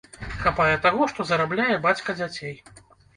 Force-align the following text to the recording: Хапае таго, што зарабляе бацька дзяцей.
Хапае 0.43 0.77
таго, 0.85 1.01
што 1.11 1.25
зарабляе 1.31 1.75
бацька 1.83 2.17
дзяцей. 2.21 2.57